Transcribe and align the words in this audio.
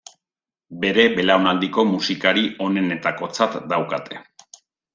Bere 0.85 1.05
belaunaldiko 1.19 1.85
musikari 1.91 2.47
onenetakotzat 2.69 3.61
daukate. 3.75 4.21